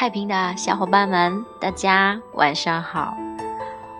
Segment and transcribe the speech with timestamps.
[0.00, 3.16] 太平的小伙伴们，大家晚上好，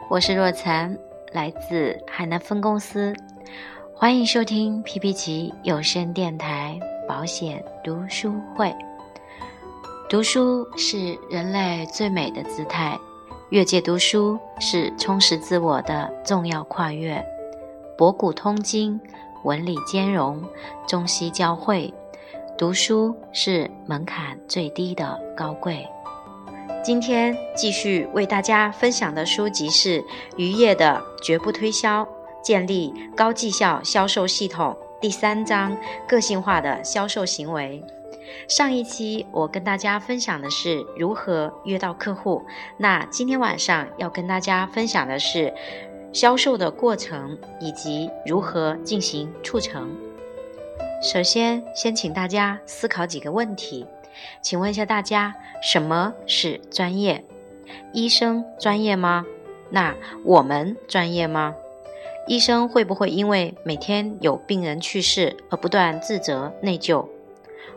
[0.09, 0.97] 我是若晨，
[1.33, 3.13] 来自海南分公司，
[3.93, 8.73] 欢迎收听皮皮奇有声电台保险读书会。
[10.09, 12.97] 读书是人类最美的姿态，
[13.49, 17.21] 越界读书是充实自我的重要跨越。
[17.97, 19.01] 博古通今，
[19.43, 20.41] 文理兼容，
[20.87, 21.93] 中西交汇。
[22.59, 25.87] 读书是门槛最低的高贵。
[26.83, 30.05] 今天继续为大家分享的书籍是
[30.37, 32.07] 渔业的绝不推销，
[32.43, 35.77] 建立高绩效销售系统第三章
[36.09, 37.81] 个性化的销售行为。
[38.49, 42.45] 上一期我跟大家分享的是如何约到客户，
[42.77, 45.55] 那今天晚上要跟大家分享的是
[46.13, 49.89] 销售的过程以及如何进行促成。
[51.01, 53.87] 首先，先请大家思考几个问题。
[54.43, 55.33] 请问一下大家，
[55.63, 57.25] 什么是专业？
[57.93, 59.25] 医生专业吗？
[59.71, 61.55] 那我们专业吗？
[62.27, 67.07] 医生会不会因为每天有病人去世而不断自责内疚？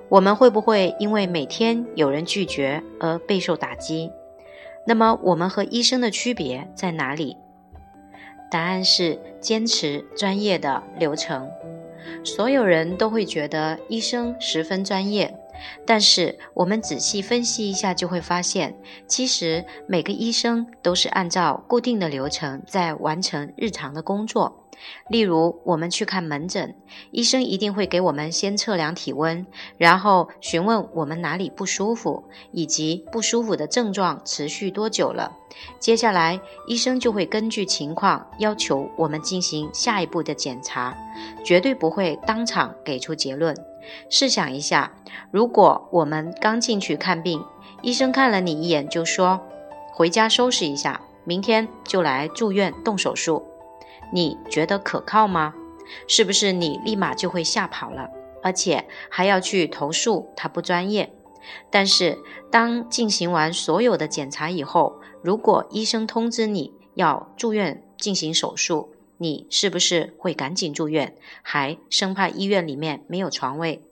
[0.09, 4.11] 我们会不会因为每天有人拒绝而备受打击？
[4.87, 7.37] 那么，我们和医生的区别在哪里？
[8.49, 11.49] 答案是坚持专业的流程。
[12.23, 15.33] 所有人都会觉得医生十分专业，
[15.85, 24.57] 但是我们仔细分析一下，就会发现，其实每个医生都是按照固定的流程在完成日常的工作。
[25.09, 26.75] 例如，我们去看门诊，
[27.11, 29.45] 医生一定会给我们先测量体温，
[29.77, 35.37] 然后询问我们哪里不舒服，以及不舒服的症状持续多久了。
[35.79, 40.97] 接下来，医生就会根据情况要求我们进行下一步的检查，
[41.43, 43.55] 绝对不会当场给出结论。
[44.09, 44.93] 试想一下，
[45.31, 47.43] 如果我们刚进去看病，
[47.81, 49.41] 医生看了你一眼就说
[49.93, 53.45] ：“回家收拾一下，明天就来住院动手术。”
[54.13, 55.53] 你觉得可靠吗？
[56.07, 58.09] 是不是你立马就会吓跑了，
[58.43, 61.13] 而且还要去投诉他不专业？
[61.69, 62.19] 但是
[62.51, 73.83] 当进行完所有的检查以后，如果医生通知你要住院进行手术，你是不是会赶紧住院，还生怕医院里面没有床位？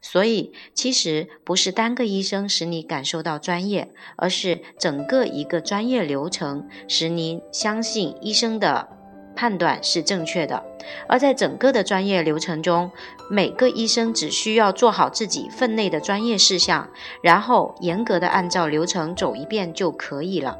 [0.00, 8.88] 所以其实不是单个医生使你感受到专业，而是整个一个专业流程使您相信医生的。
[9.36, 10.64] 判断是正确的，
[11.06, 12.90] 而在整个的专业流程中，
[13.30, 16.90] 每个医生只需要做好自己分内的专业事项，
[17.22, 20.58] 然后严格的按照流程走一遍就可以了。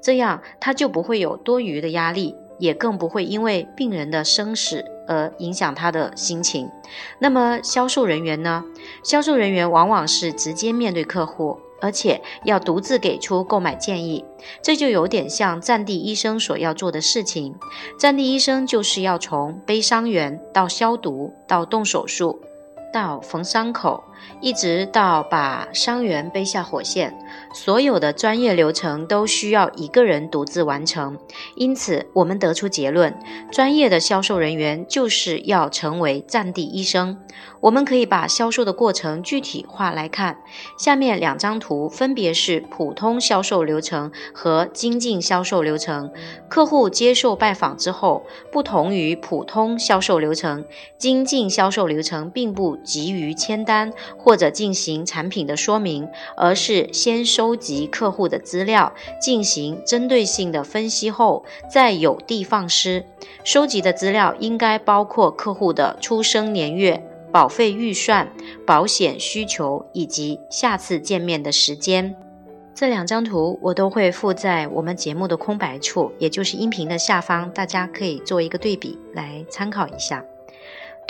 [0.00, 6.70] 这样他就不会有多余的压力，也更不会因为病人的生死而影响他的心情。
[7.18, 8.62] 那么销售人员呢？
[9.02, 11.58] 销售人员往往是直接面对客户。
[11.82, 14.22] 而且要独自给出购买建议，
[14.60, 17.54] 这就有点像战地医生所要做的事情。
[17.98, 22.38] 战地医生就是要从背伤员到消毒，到动手术，
[22.92, 24.04] 到缝伤口。
[24.42, 27.18] 一直到把伤员背下火线，
[27.54, 31.18] 所有的专业流程都需要一个人独自完成。
[31.56, 33.18] 因此，我们得出结论：
[33.50, 37.18] 专业的销售人员就是要成为战地医生。
[37.60, 40.38] 我们可以把销售的过程具体化来看，
[40.78, 46.10] 下面两张图分别是普通销售流程和精进销售流程。
[46.48, 50.64] 客户接受拜访之后，不同于普通销售流程，
[50.98, 53.92] 精进销售流程并不急于签单。
[54.18, 63.04] 或者进行产品的说明，而是先收集客户的资料，进行针对性的分析后，再有的放矢。
[63.44, 68.28] 收集的资料应该包括客户的出生年月、保费预算、
[68.66, 72.14] 保险需求以及下次见面的时间。
[72.74, 80.24] 这两张图我都会附在我们节目的空白处，也就是音频的下方，大家可以做一个对比来参考一下。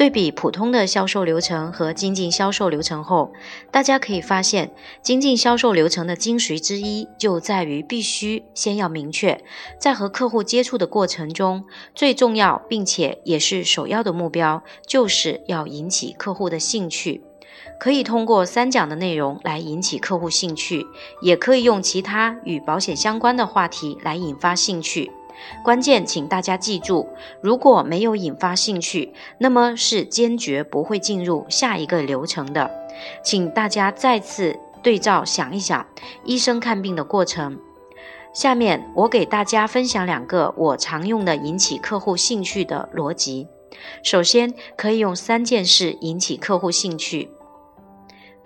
[0.00, 3.34] 对比普通的销售流程和精进销售流程后，
[3.70, 4.70] 大家可以发现，
[5.02, 9.44] 精进销售流程的精髓之一就在于必须先要明确，
[9.78, 17.20] 在和客户接触的过程中，最重要并且也是首要的目标，就是要引起客户的兴趣。
[17.78, 20.86] 可以通过三讲的内容来引起客户兴趣，
[21.20, 25.10] 也可以用其他与保险相关的话题来引发兴趣。
[25.64, 27.08] 关键，请大家记住，
[27.40, 32.70] 如果没有引发兴趣，那么是坚决不会进入下一个流程的。
[33.22, 35.86] 请大家再次对照想一想
[36.24, 37.58] 医生看病的过程。
[38.32, 43.48] 下面我给大家分享两个我常用的引起客户兴趣的逻辑。
[44.02, 47.30] 首先，可以用三件事引起客户兴趣。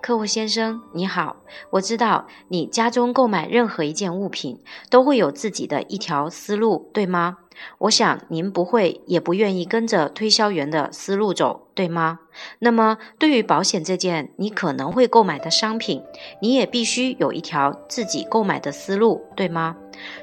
[0.04, 1.36] 客户先生，你好，
[1.70, 4.60] 我知道你家中购买任何一件物品
[4.90, 7.38] 都会有自己的一条思路，对吗？
[7.78, 12.18] 我想您不会也不愿意跟着推销员的思路走，对吗？
[12.58, 16.02] 那么对于保险这件你可能会购买的商品，
[16.42, 19.74] 你也必须有一条自己购买的思路，对吗？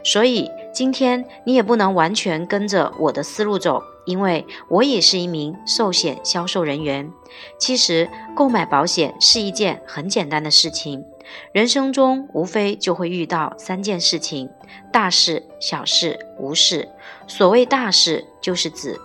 [0.03, 7.11] 所以今天你也不能完全跟着我的思路走，因为我也是一名寿险销售人员。
[7.57, 11.05] 其实购买保险是一件很简单的事情。
[11.53, 14.49] 人生中无非就会遇到三件事情：
[14.91, 16.89] 大事、小事、无事。
[17.27, 18.99] 所谓大事，就是指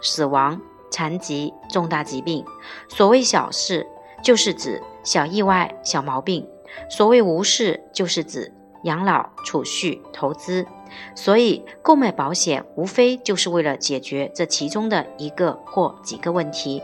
[0.00, 0.60] 死亡、
[0.90, 2.44] 残疾、重大疾病；
[2.88, 3.84] 所谓小事，
[4.22, 6.44] 就是指小意外、小毛病；
[6.88, 8.52] 所谓无事，就是指
[8.84, 10.66] 养老、储蓄、投资。
[11.14, 16.82] 所以，购买保险无非就是为了解决这其中的一个或几个问题。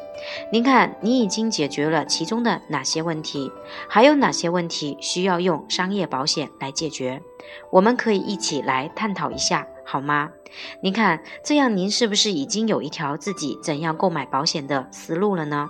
[0.50, 3.52] 您看，你已经解决了其中的哪些问题？
[3.86, 7.20] 还有哪些问题需要用商业保险来解决？
[7.70, 10.30] 我们可以一起来探讨一下，好吗？
[10.82, 15.68] 您看，这样您是不是已经有一条自己怎样购买保险的思路了呢？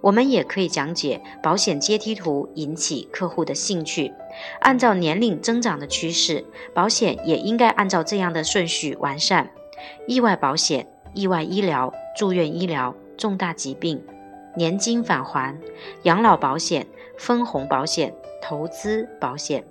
[0.00, 4.12] 我们也可以讲解保险阶梯图，引起客户的兴趣。
[4.60, 6.44] 按照年龄增长的趋势，
[6.74, 9.50] 保险也应该按照这样的顺序完善：
[10.06, 14.02] 意外保险、意外医疗、住院医疗、重大疾病、
[14.56, 15.58] 年金返还、
[16.04, 16.86] 养老保险、
[17.18, 19.64] 分红保险、投资保险。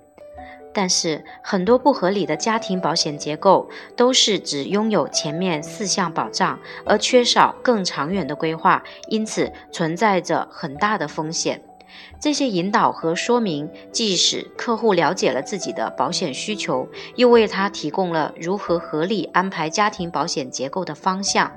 [0.72, 11.62] 但是，很多不合理的家庭保险结构都是只拥有前面四项保障，而缺少更长远的规划，因此存在着很大的风险。
[12.20, 21.50] 这些引导和说明，既使客户了解了自己的保险需求，又为他提供了如何合理安排家庭保险结构的方向。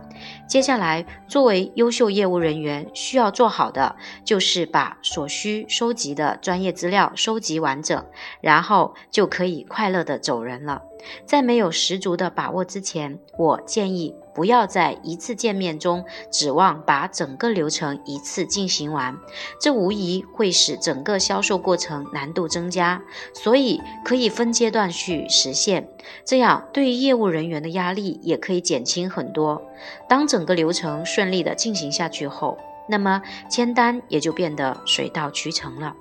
[0.48, 8.06] 接下来，作为优秀业务人员，需要做好的就是把所需收集的专业资料收集完整，
[8.40, 10.84] 然后就可以快乐的走人了。
[11.26, 19.18] 在没有十足的把握之前，我建议不要在一次见面中指望把整个流程一次进行完，
[19.60, 23.02] 这无疑会使整个销售过程难度增加。
[23.34, 25.88] 所以可以分阶段去实现，
[26.26, 29.62] 这样对于业务人员的压力也可以减轻很多。
[30.10, 32.58] 当整个流程顺利的进行下去后，
[32.88, 35.96] 那么签单也就变得水到渠成了。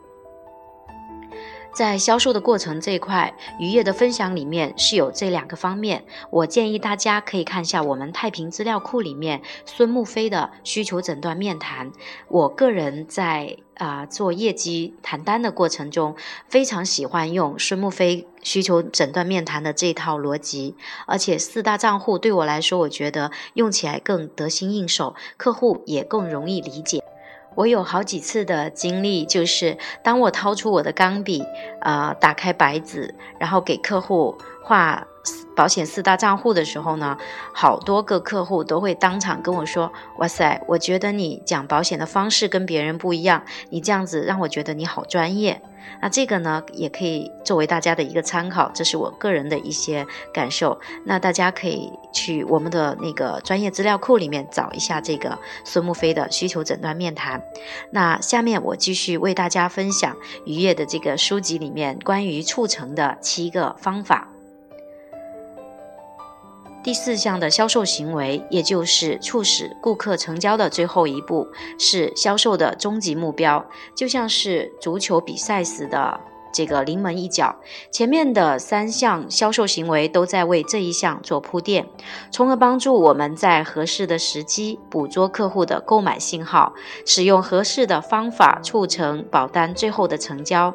[1.72, 6.04] 在销售的过程这一块，渔业的分享里面是有这两个方面。
[6.30, 11.90] 我建议大家可以看一下我们太平资料库里面孙木飞的需求诊断面谈。
[12.28, 16.14] 我个人在啊做业绩谈单的过程中，
[16.46, 20.74] 非常喜欢用孙木飞需求诊断面谈的这套逻辑，
[21.06, 27.02] 而且四大账户对我来说，我觉得用起来更得心应手，客户也更容易理解。
[27.54, 31.44] 我有好几次的经历，就是当我掏出我的钢笔，
[31.80, 35.06] 呃，打开白纸，然后给客户画
[35.54, 37.16] 保险四大账户的时候呢，
[37.52, 45.60] 好多个客户都会当场跟我说：“哇塞，我觉得你讲保险的方式跟别人不一样，你这样子让我觉得你好专业。”
[46.00, 50.80] 那这个呢，也可以作为大家的一个参考，这是我个人的一些感受。
[51.04, 57.42] 那大家可以去我们的那个专业资料库里面找一下这个孙木飞的需求诊断面谈。
[57.90, 60.16] 那下面我继续为大家分享
[60.46, 64.31] 渔业的这个书籍里面关于促成的七个方法。
[66.82, 71.46] 第四项的销售行为，也就是促使顾客成交的最后一步，
[71.78, 76.20] 是销售的终极目标，就像是足球比赛时的。
[76.52, 77.56] 这个临门一脚，
[77.90, 81.86] 前面的三项销售行为都在为这一项做铺垫，
[82.30, 86.74] 从而帮助我们在合适的时机捕捉客户的购买信号，
[87.06, 90.74] 使用合适的方法促成保单最后的成交。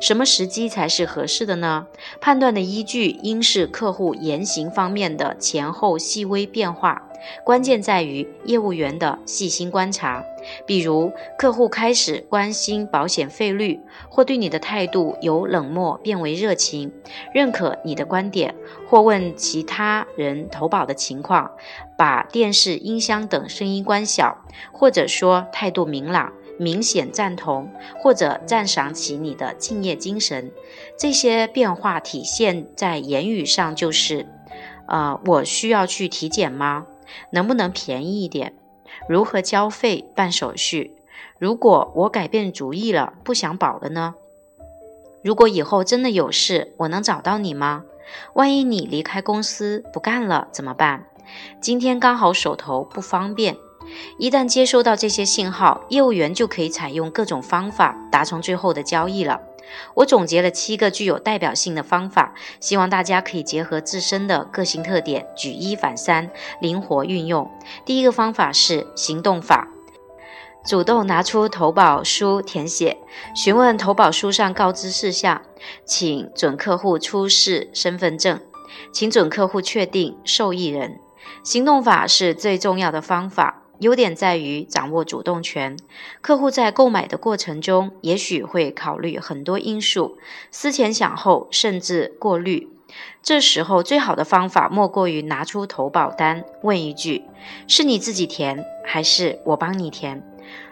[0.00, 1.86] 什么时机才是合适的呢？
[2.20, 7.02] 判断的依据应是客户言行方面的前后细微变化。
[7.42, 10.22] 关键在于业务员的细心观察，
[10.66, 16.92] 比如客户开始关心保险费率，或对你的态度由冷漠变为热情，
[17.32, 18.54] 认可你的观点，
[18.88, 21.50] 或问其他人投保的情况，
[21.96, 24.38] 把电视、音箱等声音关小，
[24.72, 27.70] 或者说态度明朗、明显赞同，
[28.00, 30.50] 或者赞赏起你的敬业精神。
[30.98, 34.26] 这些变化体现在言语上，就是，
[34.86, 36.86] 呃，我需要去体检吗？
[37.30, 38.54] 能不能便宜一点？
[39.08, 40.96] 如何交费办手续？
[41.38, 44.14] 如果我改变主意了，不想保了呢？
[45.22, 47.84] 如果以后真的有事，我能找到你吗？
[48.34, 51.06] 万一你离开公司不干了怎么办？
[51.60, 53.56] 今天刚好手头不方便，
[54.18, 59.40] 一旦接收到这些信号，业务员就可以采用各种方法达成最后的交易了。
[59.94, 66.30] 我总结了七个具有代表性的方法，希望大家可以结合自身的个性特点，举一反三，
[66.60, 67.50] 灵活运用。
[67.84, 69.68] 第一个方法是行动法，
[70.64, 72.96] 主动拿出投保书填写，
[73.34, 75.42] 询问投保书上告知事项，
[75.84, 78.40] 请准客户出示身份证，
[78.92, 81.00] 请准客户确定受益人。
[81.42, 83.63] 行动法是最重要的方法。
[83.80, 85.76] 优点在于掌握主动权，
[86.20, 90.16] 客户在购买的过程中，也许会考虑很多因素，
[90.50, 92.68] 思前想后，甚至过滤。
[93.22, 97.24] 这时候最好的方法莫过于拿出投保单，问一句
[97.66, 100.22] ：“是你自己填，还是我帮你填？”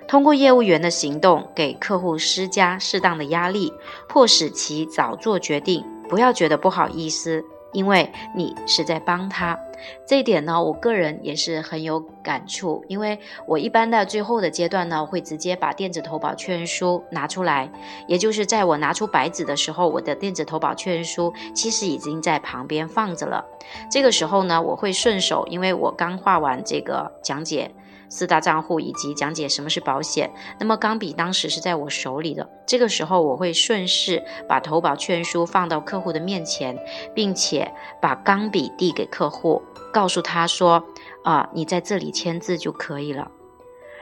[0.07, 3.73] 通过业务员的行动，给客户施加适当的压力，
[4.09, 7.45] 迫使其早做决定，不要觉得不好意思。
[7.73, 9.59] 因为你是在帮他，
[10.07, 12.85] 这一点呢，我个人也是很有感触。
[12.89, 17.71] 因为我一般的最后的阶段呢，会直接把电子投保确认书拿出来，
[18.07, 23.45] 也就是在我拿出白纸的时候，我的电子投保确认书其实已经在旁边放着了。
[23.91, 27.71] 这个时候呢，我会顺手，因为我刚画完这个讲解。
[28.13, 30.31] 四大账户以及讲解什么是保险。
[30.61, 36.79] 那么钢笔当时是在我手里的，这个时候我会顺势把投保确认书放到客户的面前，
[37.15, 40.85] 并且把钢笔递给客户，告诉他说
[41.25, 43.31] ：“啊，你在这里签字就可以了。”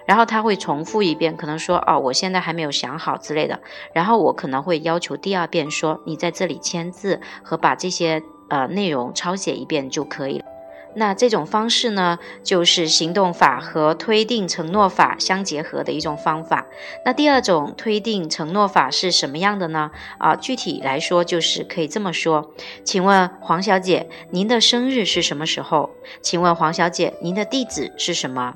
[0.06, 3.60] 然后他会重复一遍，可能说：“哦，我现在还没有想好之类的。”
[3.94, 10.46] 然后我可能会要求第二遍说：“你在这里签字和把这些呃内容抄写一遍就可以了。”
[10.94, 16.66] 那这种方式呢，就是行动法和推定承诺法相结合的一种方法。
[17.04, 19.90] 那第二种推定承诺法是什么样的呢？
[20.18, 22.52] 啊，具体来说就是可以这么说：
[22.84, 25.90] 请问黄小姐，您的生日是什么时候？
[26.20, 28.54] 请问黄小姐，您的地址是什么？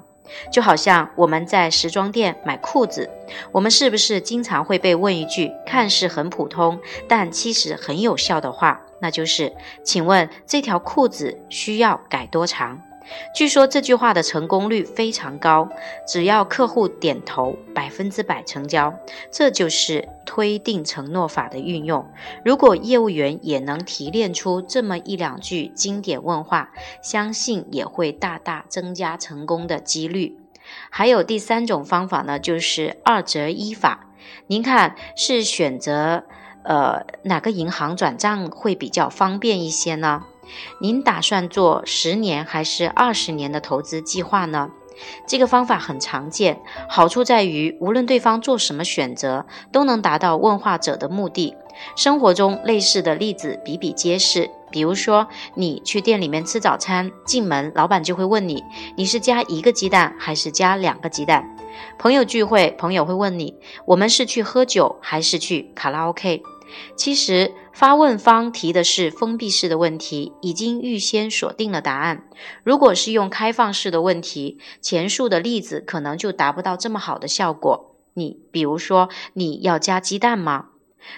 [0.50, 3.10] 就好像我们在时装店买裤子，
[3.52, 8.80] 我们是不是经常会被问一句看似很普通，但其实很有效的话？
[9.00, 12.82] 那就是，请问这条裤子需要改多长？
[13.34, 15.68] 据说这句话的成功率非常高，
[16.08, 18.94] 只要客户点头，百分之百成交。
[19.30, 22.10] 这就是推定承诺法的运用。
[22.46, 26.70] 如果业务员也能提炼出这么一两句经典问话，
[27.02, 30.38] 相信也会大大增加成功的几率。
[30.88, 34.06] 还有第三种方法呢，就是二择一法。
[34.46, 36.24] 您看，是选择。
[36.64, 40.24] 呃，哪个银行转账会比较方便一些呢？
[40.80, 44.70] 您打算做十年还是二十年的投资计划呢？
[45.26, 51.56] 这个方法很常见，好处在于无论对方做什么选择，都能达到问话者的目的。
[51.96, 58.62] 生活中类似的例子比比皆是，比如说你去店里面吃早餐，进门老板就会问你，
[58.96, 61.56] 你是加一个鸡蛋还是加两个鸡蛋？
[61.98, 63.56] 朋友聚会，朋友会问你，
[63.86, 66.40] 我们是去喝酒还是去卡拉 OK？
[66.96, 72.28] 其实发问方提的是封闭式的问题，已经预先锁定了答案。
[72.62, 77.96] 如果是用开放式的问题，前述的例子可能就达不到这么好的效果。
[78.14, 80.66] 你比如说，你要加鸡蛋吗？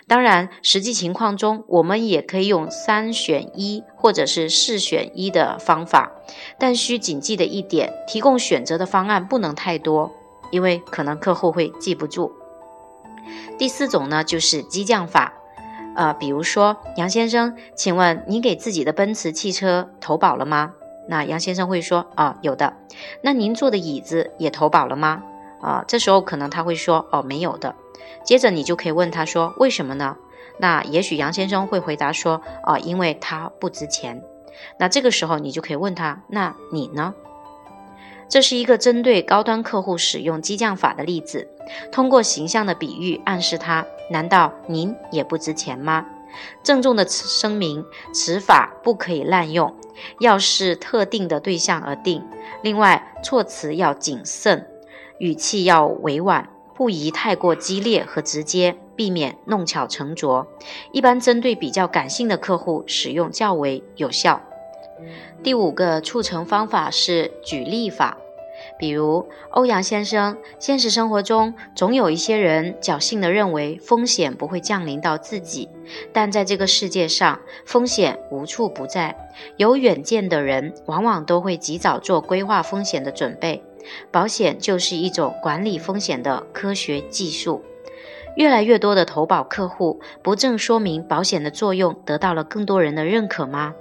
[0.08, 6.10] 当然，实际情况中，我们也可以用三选一或者是四选一的方法，
[6.58, 10.10] 但需谨记的一点，提供选择的方案不能太多，
[10.50, 12.32] 因为可能客户会记不住。
[13.58, 15.32] 第四种呢，就是激将法。
[15.97, 20.75] 呃，比如说杨先生，请问您给自己的奔驰汽车投保了吗？
[21.09, 22.75] 那杨先生会说啊，有的。
[23.23, 25.23] 那您坐的椅子也投保了吗？
[25.62, 27.75] 啊，这时候可能他会说哦，没有的。
[28.25, 30.17] 接着你就可以问他说为什么呢？
[30.59, 34.23] 那也许杨先生会回答说啊，因为它不值钱。
[34.79, 37.15] 那这个时候你就可以问他，那你呢？
[38.29, 41.49] 这是一个针对高端客户使用激将法的例子，
[41.90, 46.06] 通过形象的比喻暗示他：难道您也不值钱吗？
[46.62, 49.75] 郑重的声明：此法不可以滥用，
[50.20, 52.23] 要视特定的对象而定。
[52.62, 54.66] 另外，措辞要谨慎，
[55.18, 60.46] 语气要委婉，不宜太过激烈和直接，避免弄巧成拙。
[60.92, 64.42] 一般针对比较感性的客户使用较为有效。
[65.42, 68.18] 第五个促成方法是举例法，
[68.78, 75.68] 比如欧阳先生，现实生活中总有一些人侥幸地认为风险不会降临到自己，
[76.12, 79.16] 但在这个世界上，风险无处不在。
[79.56, 83.62] 有远见的人往往都会及早做规划风险的准备，
[84.11, 87.62] 保险就是一种管理风险的科学技术。
[88.37, 93.75] 越来越多的投保客户，不正说明保险的作用得到了更多人的认可吗？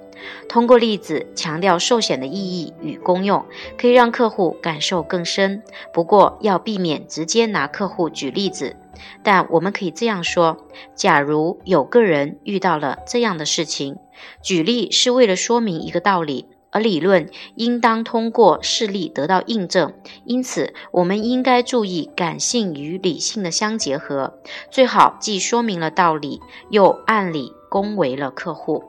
[0.47, 3.45] 通过例子强调寿险的意义与功用，
[3.77, 5.61] 可以让客户感受更深。
[5.93, 8.77] 不过要避免直接拿客户举例子，
[9.21, 10.57] 但我们可以这样说：
[10.95, 13.97] 假如有个人遇到了这样的事情，
[14.41, 16.47] 举例是为了说明一个道理。
[16.75, 19.93] 而理论应当通过事例得到印证，
[20.25, 24.39] 因此我们应该注意感性与理性的相结合，
[24.69, 28.83] 最好既说明了道理，又按理恭维了客户。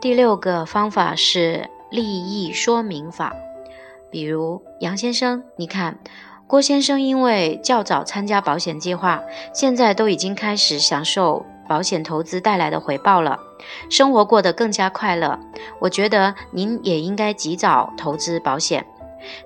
[0.00, 3.36] 第六个方法是利益说明法，
[4.10, 5.98] 比如杨先生，你看，
[6.46, 13.38] 郭先生因为较早参加保险计划，现在都已经开始享受保险投资带来的回报了。
[13.88, 15.38] 生活过得更加快乐，
[15.80, 18.86] 我觉得您也应该及早投资保险。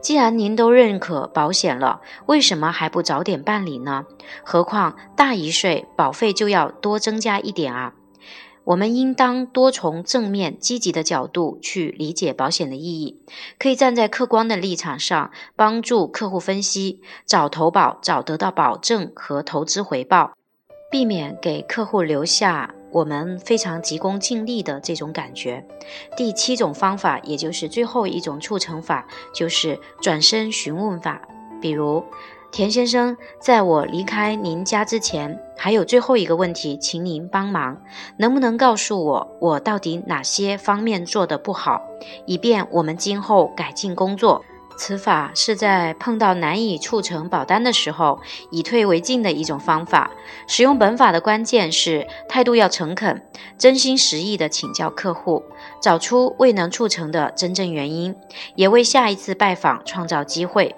[0.00, 4.06] 既然您都认可保险了，为什么还不早点办理呢？
[4.42, 7.92] 何况大一岁保费就要多增加一点啊！
[8.64, 13.20] 我们应当多从正面积极的角度去理解保险的意义，
[13.58, 20.32] 可以站在客观的立场上帮助客户分析，早投保早得到保证和投资回报，
[20.90, 22.72] 避免给客户留下。
[22.92, 25.62] 我们非常急功近利的这种感觉。
[26.16, 31.20] 第七种方法，也就是最后一种促成法，就是转身询问法。
[31.60, 32.02] 比如，
[32.50, 37.82] 田先生，在我离开您家之前，还有最后一个问题，请您帮忙，
[38.16, 41.82] 能不能告诉我，我到底哪些方面做得不好，
[42.24, 44.42] 以便我们今后改进工作。
[44.76, 50.10] 此法是在碰到难以促成保单的时候，以退为进的一种方法。
[50.46, 53.26] 使用本法的关键是态度要诚恳，
[53.58, 55.42] 真心实意地请教客户，
[55.80, 58.14] 找出未能促成的真正原因，
[58.54, 60.74] 也为下一次拜访创造机会。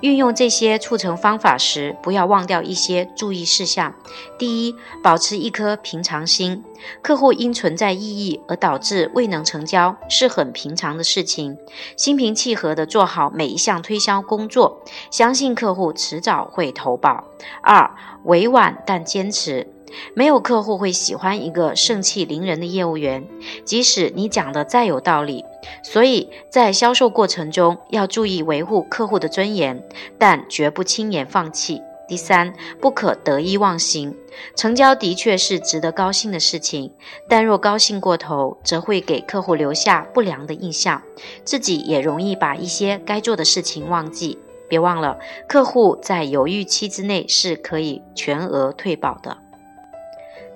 [0.00, 3.94] 运用这些促成方法时，不要忘掉一些注意事项。
[4.38, 6.62] 第一，保持一颗平常心。
[7.02, 11.56] 客户因存在异议而导致未能成交，是很平常的事情。
[11.96, 17.24] 心平气和地做好每一项推销工作，相信客户迟早会投保。
[17.62, 17.90] 二，
[18.24, 19.75] 委婉但坚持。
[20.14, 23.26] 没有客户会喜欢一个盛气凌人的业务员，
[23.64, 25.44] 即使你讲的再有道理。
[25.82, 29.82] 所以在销售过程中要注意维护客户的尊严，
[30.18, 31.80] 但绝不轻言放弃。
[32.08, 34.16] 第三，不可得意忘形。
[34.54, 36.92] 成交的确是值得高兴的事情，
[37.28, 41.02] 但若高兴过头，则会给客户留下不良的印象，
[41.42, 44.38] 自己也容易把一些该做的事情忘记。
[44.68, 45.18] 别忘了，
[45.48, 49.36] 客户在犹豫期之内是可以全额退保的。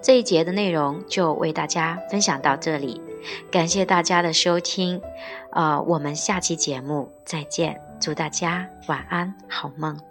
[0.02, 3.00] 这一节的内容就为大家分享到这里，
[3.50, 5.00] 感谢大家的收听，
[5.52, 10.09] 呃，我们下期节目再见，祝大家晚安，好梦。